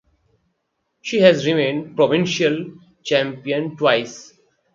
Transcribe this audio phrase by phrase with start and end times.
[1.03, 4.33] She has remained provincial champion twice.